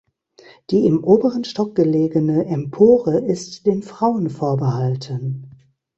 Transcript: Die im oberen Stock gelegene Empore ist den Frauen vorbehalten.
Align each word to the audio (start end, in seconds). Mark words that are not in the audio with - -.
Die 0.71 0.87
im 0.87 1.03
oberen 1.03 1.43
Stock 1.43 1.75
gelegene 1.75 2.45
Empore 2.47 3.19
ist 3.19 3.67
den 3.67 3.83
Frauen 3.83 4.31
vorbehalten. 4.31 5.51